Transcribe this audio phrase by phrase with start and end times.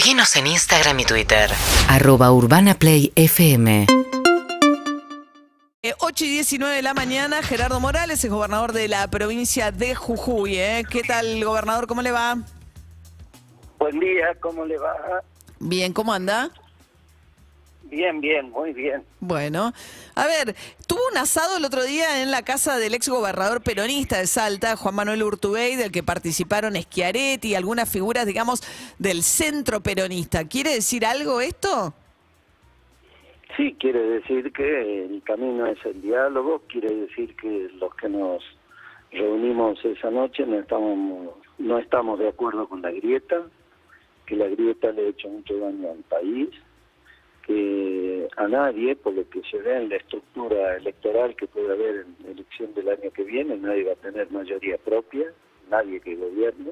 [0.00, 1.50] Seguinos en Instagram y Twitter.
[1.86, 3.84] Arroba Urbana Play FM.
[5.82, 9.94] Eh, 8 y 19 de la mañana, Gerardo Morales es gobernador de la provincia de
[9.94, 10.56] Jujuy.
[10.56, 10.84] ¿eh?
[10.88, 11.86] ¿Qué tal, gobernador?
[11.86, 12.38] ¿Cómo le va?
[13.78, 14.94] Buen día, ¿cómo le va?
[15.58, 16.48] Bien, ¿cómo anda?
[17.90, 19.02] Bien, bien, muy bien.
[19.18, 19.72] Bueno,
[20.14, 20.54] a ver,
[20.86, 24.76] tuvo un asado el otro día en la casa del ex gobernador peronista de Salta,
[24.76, 28.62] Juan Manuel Urtubey, del que participaron Schiaretti y algunas figuras, digamos,
[28.98, 30.46] del centro peronista.
[30.46, 31.92] ¿Quiere decir algo esto?
[33.56, 38.42] Sí, quiere decir que el camino es el diálogo, quiere decir que los que nos
[39.10, 43.42] reunimos esa noche no estamos, no estamos de acuerdo con la grieta,
[44.26, 46.48] que la grieta le ha hecho mucho daño al país,
[47.50, 52.06] que a nadie, por lo que se ve en la estructura electoral que puede haber
[52.06, 55.32] en elección del año que viene, nadie va a tener mayoría propia,
[55.68, 56.70] nadie que gobierne,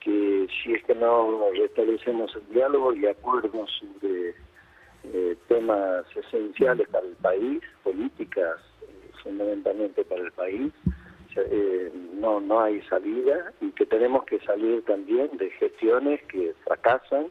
[0.00, 4.34] que si es que no restablecemos el diálogo y acuerdos sobre
[5.04, 10.72] eh, temas esenciales para el país, políticas eh, fundamentalmente para el país,
[11.36, 17.28] eh, no, no hay salida y que tenemos que salir también de gestiones que fracasan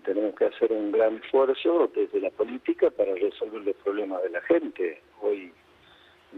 [0.00, 4.40] tenemos que hacer un gran esfuerzo desde la política para resolver los problemas de la
[4.42, 5.00] gente.
[5.20, 5.52] Hoy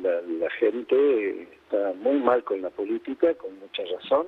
[0.03, 4.27] la, la gente está muy mal con la política, con mucha razón.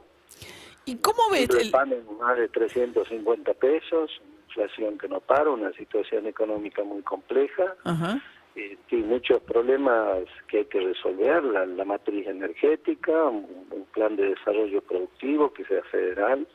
[0.84, 1.44] ¿Y cómo ve?
[1.44, 4.10] El pan en más de 350 pesos,
[4.48, 7.74] inflación que no para, una situación económica muy compleja.
[7.84, 8.22] Ajá.
[8.54, 14.16] Eh, y muchos problemas que hay que resolver, la, la matriz energética, un, un, plan
[14.16, 16.46] de desarrollo productivo que sea federal.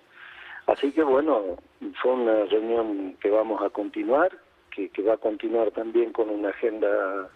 [0.68, 1.58] Así que bueno,
[2.02, 4.32] fue una reunión que vamos a continuar,
[4.74, 7.30] que, que va a continuar también con una agenda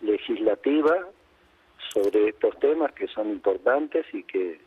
[0.00, 1.06] legislativa
[1.92, 4.60] sobre estos temas que son importantes y que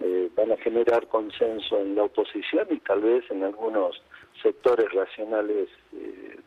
[0.00, 4.02] eh, van a generar consenso en la oposición y tal vez en algunos
[4.42, 5.68] sectores racionales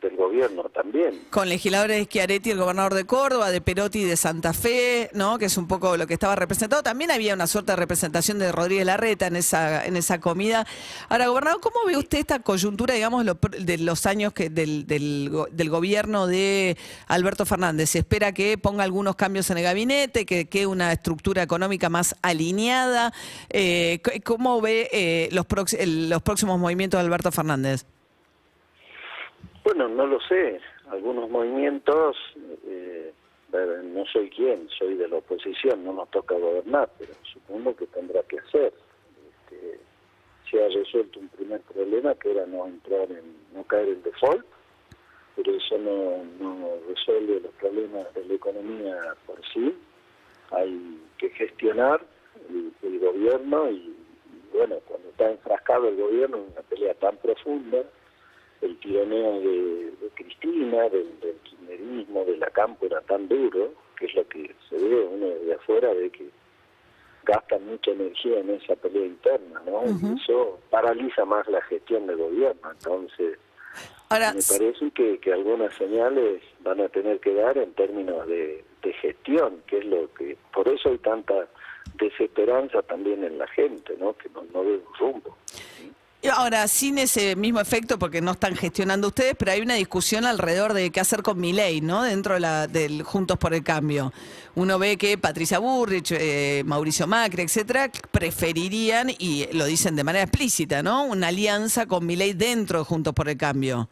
[0.01, 1.21] del gobierno también.
[1.29, 5.37] Con legisladores de Schiaretti, el gobernador de Córdoba, de Perotti de Santa Fe, ¿no?
[5.37, 6.81] que es un poco lo que estaba representado.
[6.81, 10.65] También había una suerte de representación de Rodríguez Larreta en esa, en esa comida.
[11.07, 15.69] Ahora, gobernador, ¿cómo ve usted esta coyuntura, digamos, lo, de los años que del, del,
[15.69, 16.77] gobierno de
[17.07, 17.91] Alberto Fernández?
[17.91, 22.15] Se espera que ponga algunos cambios en el gabinete, que quede una estructura económica más
[22.23, 23.13] alineada.
[23.49, 27.85] Eh, ¿Cómo ve eh, los próximos movimientos de Alberto Fernández?
[29.73, 30.59] Bueno, no lo sé.
[30.89, 32.17] Algunos movimientos,
[32.67, 33.13] eh,
[33.53, 38.21] no soy quien, soy de la oposición, no nos toca gobernar, pero supongo que tendrá
[38.23, 38.73] que hacer.
[39.29, 39.79] Este,
[40.49, 43.23] se ha resuelto un primer problema que era no entrar en,
[43.53, 44.45] no caer en default,
[45.37, 49.73] pero eso no, no resuelve los problemas de la economía por sí.
[50.49, 52.01] Hay que gestionar
[52.49, 57.15] el, el gobierno y, y, bueno, cuando está enfrascado el gobierno en una pelea tan
[57.15, 57.85] profunda,
[58.61, 64.05] el tironeo de, de Cristina, del, del, kirchnerismo, de la campo era tan duro, que
[64.05, 66.29] es lo que se ve uno desde afuera, de que
[67.23, 69.81] gasta mucha energía en esa pelea interna, ¿no?
[69.81, 70.17] Uh -huh.
[70.17, 72.71] Y eso paraliza más la gestión del gobierno.
[72.71, 73.37] Entonces,
[74.09, 78.63] Ahora, me parece que, que algunas señales van a tener que dar en términos de,
[78.81, 81.47] de gestión, que es lo que, por eso hay tanta
[81.95, 84.13] desesperanza también en la gente, ¿no?
[84.13, 85.37] Que no, no ve un rumbo.
[86.29, 90.73] Ahora, sin ese mismo efecto, porque no están gestionando ustedes, pero hay una discusión alrededor
[90.73, 92.03] de qué hacer con mi ley, ¿no?
[92.03, 94.11] Dentro de la, del Juntos por el Cambio.
[94.53, 100.25] Uno ve que Patricia Burrich, eh, Mauricio Macri, etcétera, preferirían, y lo dicen de manera
[100.25, 101.05] explícita, ¿no?
[101.05, 103.89] Una alianza con mi ley dentro de Juntos por el Cambio.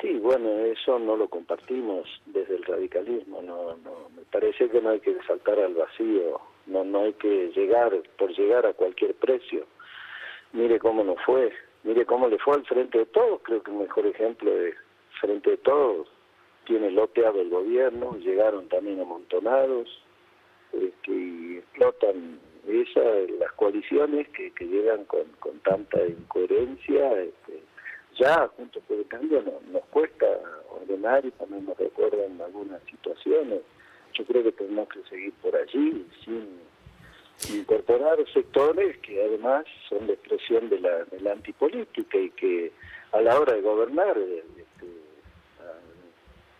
[0.00, 3.42] Sí, bueno, eso no lo compartimos desde el radicalismo.
[3.42, 7.52] No, no, me parece que no hay que saltar al vacío, no, no hay que
[7.54, 9.66] llegar por llegar a cualquier precio
[10.52, 11.52] mire cómo nos fue,
[11.84, 14.74] mire cómo le fue al frente de todos, creo que el mejor ejemplo de
[15.20, 16.08] frente de todos
[16.64, 19.88] tiene loteado el gobierno, llegaron también amontonados
[20.72, 27.62] este, y explotan esas las coaliciones que, que llegan con, con tanta incoherencia, este,
[28.18, 30.26] ya junto por el cambio no, nos cuesta
[30.68, 33.62] ordenar y también nos recuerdan algunas situaciones.
[34.14, 36.60] Yo creo que tenemos que seguir por allí sin
[37.48, 42.72] incorporar sectores que además son la expresión de la, de la antipolítica y que
[43.12, 44.86] a la hora de gobernar este,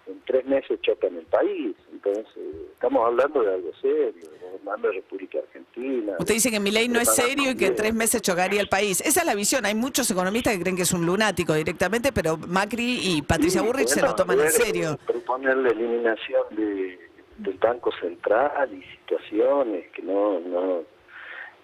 [0.06, 1.76] en tres meses chocan el país.
[1.92, 2.42] Entonces,
[2.72, 6.16] estamos hablando de algo serio, gobernando la República Argentina.
[6.18, 8.68] Usted dice que mi ley no es serio y que en tres meses chocaría el
[8.68, 9.00] país.
[9.00, 9.64] Esa es la visión.
[9.66, 13.66] Hay muchos economistas que creen que es un lunático directamente, pero Macri y Patricia sí,
[13.66, 14.98] Burrich bueno, se lo toman en serio.
[15.06, 17.09] Proponer la eliminación de
[17.42, 20.84] del Banco Central y situaciones que no, no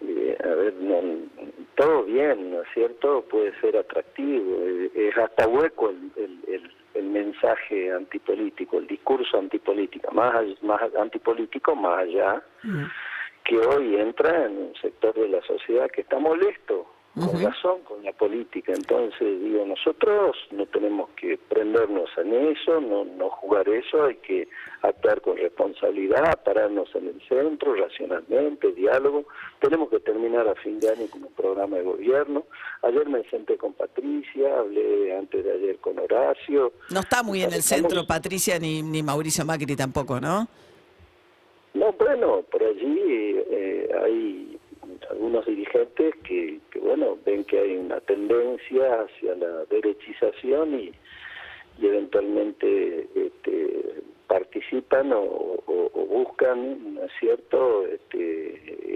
[0.02, 1.00] eh, a ver, no,
[1.74, 3.22] todo bien, ¿no es cierto?
[3.30, 9.38] Puede ser atractivo, eh, es hasta hueco el, el, el, el mensaje antipolítico, el discurso
[9.38, 12.42] antipolítico, más, más antipolítico, más allá,
[13.44, 16.86] que hoy entra en un sector de la sociedad que está molesto,
[17.18, 18.72] con razón, con la política.
[18.74, 24.48] Entonces, digo, nosotros no tenemos que prendernos en eso, no, no jugar eso, hay que
[24.82, 29.24] actuar con responsabilidad, pararnos en el centro, racionalmente, diálogo.
[29.60, 32.44] Tenemos que terminar a fin de año con un programa de gobierno.
[32.82, 36.72] Ayer me senté con Patricia, hablé antes de ayer con Horacio.
[36.90, 40.46] No está muy en el centro Patricia ni, ni Mauricio Macri tampoco, ¿no?
[41.72, 44.45] No, bueno, por allí eh, hay
[45.16, 50.92] algunos dirigentes que, que, bueno, ven que hay una tendencia hacia la derechización y,
[51.80, 58.20] y eventualmente este, participan o, o- o buscan, ¿no es cierto?, este,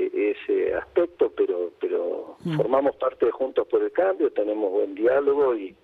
[0.05, 5.57] e- ese aspecto, pero, pero formamos parte de Juntos por el Cambio, tenemos buen diálogo
[5.57, 5.75] y,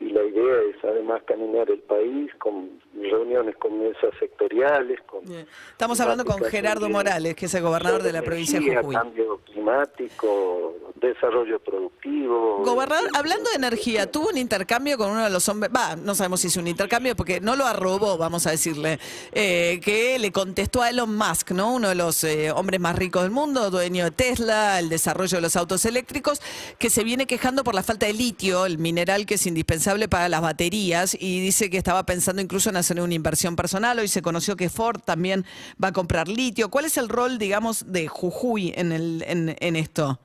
[0.00, 5.22] y la idea es además caminar el país con reuniones con mesas sectoriales, con
[5.70, 8.94] Estamos hablando con Gerardo Morales, que es el gobernador de la provincia de Jujuy.
[8.94, 12.62] cambio climático, desarrollo productivo.
[12.64, 16.40] Gobernador, hablando de energía, tuvo un intercambio con uno de los hombres, va, no sabemos
[16.40, 18.98] si es un intercambio porque no lo arrobó, vamos a decirle,
[19.32, 21.74] eh, que le contestó a Elon Musk, ¿no?
[21.74, 25.42] Uno de los eh, hombres más ricos del mundo, dueño de Tesla, el desarrollo de
[25.42, 26.40] los autos eléctricos,
[26.78, 30.28] que se viene quejando por la falta de litio, el mineral que es indispensable para
[30.28, 33.98] las baterías, y dice que estaba pensando incluso en hacer una inversión personal.
[33.98, 35.44] Hoy se conoció que Ford también
[35.82, 36.70] va a comprar litio.
[36.70, 40.18] ¿Cuál es el rol, digamos, de Jujuy en, el, en, en esto?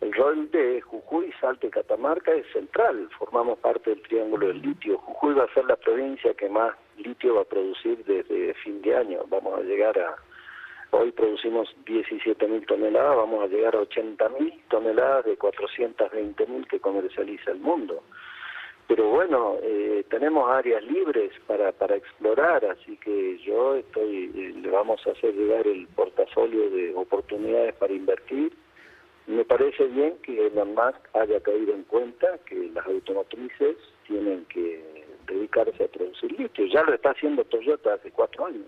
[0.00, 3.08] El rol de Jujuy, Salta y Catamarca es central.
[3.18, 4.98] Formamos parte del Triángulo del Litio.
[4.98, 8.96] Jujuy va a ser la provincia que más litio va a producir desde fin de
[8.96, 9.24] año.
[9.28, 10.16] Vamos a llegar a...
[10.90, 16.66] Hoy producimos 17 mil toneladas, vamos a llegar a 80 mil toneladas de 420 mil
[16.66, 18.02] que comercializa el mundo.
[18.86, 24.70] Pero bueno, eh, tenemos áreas libres para, para explorar, así que yo estoy, eh, le
[24.70, 28.54] vamos a hacer llegar el portafolio de oportunidades para invertir.
[29.28, 33.76] Me parece bien que Elon Musk haya caído en cuenta que las automotrices
[34.06, 36.64] tienen que dedicarse a producir litio.
[36.72, 38.64] Ya lo está haciendo Toyota hace cuatro años.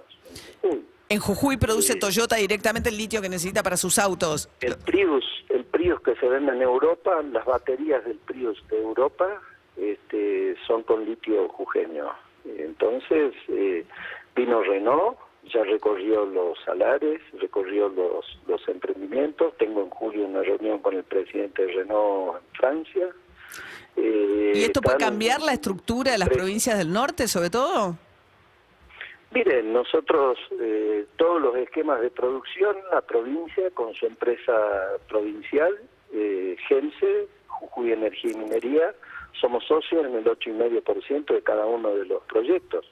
[0.62, 1.98] Uy, En Jujuy produce Sí.
[1.98, 4.50] Toyota directamente el litio que necesita para sus autos.
[4.60, 9.40] el Prius, el Prius que se vende en Europa, las baterías del Prius de Europa
[9.78, 12.06] este, son con litio jujeño.
[12.44, 13.86] Entonces, eh,
[14.36, 19.56] vino Renault, ya recorrió los salares, recorrió los, los emprendimientos.
[19.56, 23.08] Tengo en julio una reunión con el presidente de Renault en Francia.
[23.96, 27.96] Eh, ¿Y esto puede cambiar la estructura de las provincias del norte, sobre todo?
[29.32, 34.52] Miren, nosotros eh, todos los esquemas de producción, la provincia con su empresa
[35.08, 35.78] provincial,
[36.12, 38.94] eh, GENSE, Jujuy Energía y Minería,
[39.41, 42.85] somos socios en el 8,5% de cada uno de los proyectos.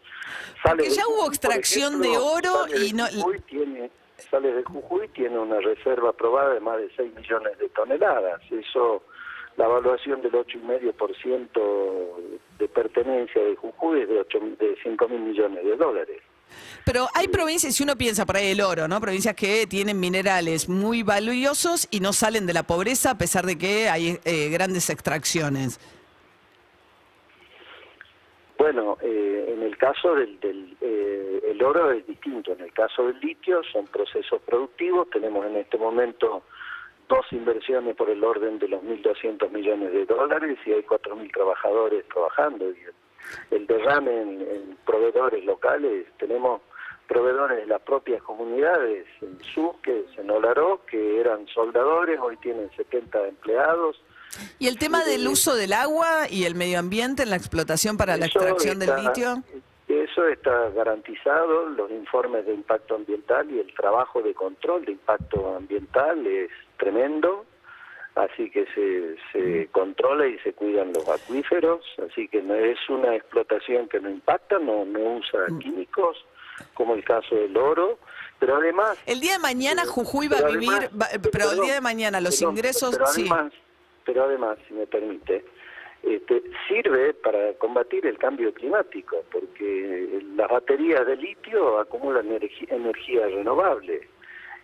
[0.62, 3.90] Porque de ya hubo extracción de oro y no- Jujuy tiene,
[4.31, 8.40] sale de Jujuy tiene una reserva aprobada de más de 6 millones de toneladas.
[8.50, 9.02] Eso,
[9.56, 12.17] la evaluación del 8,5%
[12.58, 16.19] de pertenencia de Jujuy es de, 8, de 5 mil millones de dólares.
[16.85, 19.00] Pero hay provincias, si uno piensa por ahí el oro, ¿no?
[19.00, 23.58] Provincias que tienen minerales muy valiosos y no salen de la pobreza a pesar de
[23.58, 25.79] que hay eh, grandes extracciones.
[28.58, 32.52] Bueno, eh, en el caso del, del eh, el oro es distinto.
[32.52, 35.08] En el caso del litio son procesos productivos.
[35.10, 36.42] Tenemos en este momento
[37.08, 42.04] dos inversiones por el orden de los 1.200 millones de dólares y hay 4.000 trabajadores
[42.08, 42.70] trabajando.
[42.70, 46.60] Y el, derrame en, proveedores locales, tenemos
[47.06, 53.28] proveedores de las propias comunidades, en Suque, en Olaró, que eran soldadores, hoy tienen 70
[53.28, 54.02] empleados.
[54.58, 58.16] ¿Y el tema del uso del agua y el medio ambiente en la explotación para
[58.16, 59.42] la extracción del litio?
[59.88, 65.56] Eso está garantizado, los informes de impacto ambiental y el trabajo de control de impacto
[65.56, 67.47] ambiental es tremendo,
[68.14, 71.80] así que se, se controla y se cuidan los acuíferos,
[72.11, 76.16] así que no es una explotación que no impacta, no, no usa químicos,
[76.75, 77.99] como el caso del oro,
[78.38, 78.99] pero además...
[79.06, 82.20] El día de mañana Jujuy va a vivir, además- va- pero el día de mañana
[82.20, 83.28] los ingresos, pero sí.
[84.08, 85.44] Pero además, si me permite,
[86.02, 92.26] este, sirve para combatir el cambio climático, porque las baterías de litio acumulan
[92.70, 94.08] energía renovable.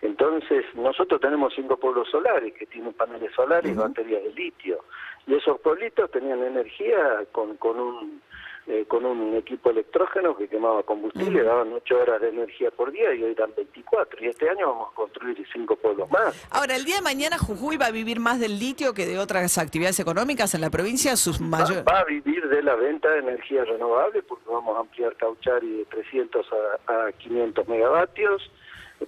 [0.00, 4.82] Entonces, nosotros tenemos cinco pueblos solares que tienen paneles solares y baterías de litio.
[5.26, 8.22] Y esos pueblitos tenían energía con, con un
[8.66, 13.12] eh, con un equipo electrógeno que quemaba combustible, daban 8 horas de energía por día
[13.14, 14.24] y hoy dan 24.
[14.24, 16.34] Y este año vamos a construir cinco pueblos más.
[16.50, 19.58] Ahora, el día de mañana Jujuy va a vivir más del litio que de otras
[19.58, 21.14] actividades económicas en la provincia.
[21.16, 21.84] Sus Va, mayores.
[21.86, 25.84] va a vivir de la venta de energía renovable porque vamos a ampliar Cauchari de
[25.84, 26.46] 300
[26.86, 28.50] a, a 500 megavatios.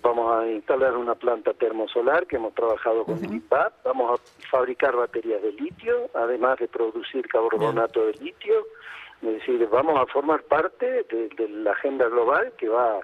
[0.03, 3.73] Vamos a instalar una planta termosolar que hemos trabajado con el IPAP.
[3.85, 8.67] Vamos a fabricar baterías de litio, además de producir carbonato de litio.
[9.23, 13.01] Es decir, vamos a formar parte de, de la agenda global que va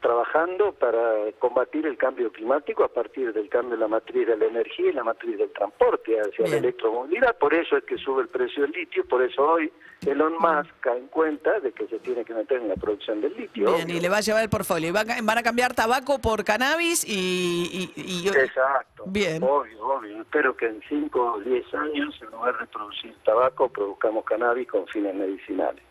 [0.00, 1.00] trabajando para
[1.38, 4.92] combatir el cambio climático a partir del cambio de la matriz de la energía y
[4.92, 7.38] la matriz del transporte hacia la electromovilidad.
[7.38, 9.72] Por eso es que sube el precio del litio, por eso hoy
[10.06, 13.34] Elon Musk cae en cuenta de que se tiene que meter en la producción del
[13.34, 13.64] litio.
[13.72, 13.96] Bien, obvio.
[13.96, 14.88] y le va a llevar el portfolio.
[14.90, 17.90] Y van a cambiar tabaco por cannabis y.
[17.96, 18.93] y- y- Exacto.
[19.06, 19.42] Bien.
[19.42, 20.22] Obvio, obvio.
[20.22, 24.86] Espero que en 5 o 10 años, en lugar de producir tabaco, produzcamos cannabis con
[24.86, 25.82] fines medicinales.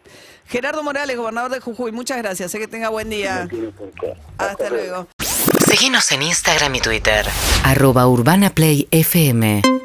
[0.45, 2.51] Gerardo Morales, gobernador de Jujuy, muchas gracias.
[2.51, 3.43] Sé que tenga buen día.
[3.43, 4.13] No tiene por qué.
[4.37, 5.07] Hasta luego.
[5.19, 7.25] Seguinos en Instagram y Twitter.
[7.63, 9.82] Arroba Urbana Play FM